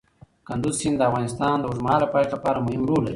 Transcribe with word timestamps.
کندز 0.47 0.73
سیند 0.79 0.97
د 0.99 1.01
افغانستان 1.09 1.55
د 1.59 1.63
اوږدمهاله 1.67 2.07
پایښت 2.13 2.31
لپاره 2.35 2.63
مهم 2.65 2.83
رول 2.89 3.01
لري. 3.03 3.09